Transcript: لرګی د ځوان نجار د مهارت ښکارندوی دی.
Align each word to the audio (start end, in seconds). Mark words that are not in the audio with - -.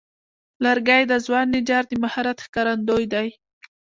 لرګی 0.63 1.01
د 1.07 1.13
ځوان 1.25 1.45
نجار 1.55 1.83
د 1.87 1.93
مهارت 2.03 2.37
ښکارندوی 2.45 3.05
دی. 3.13 3.27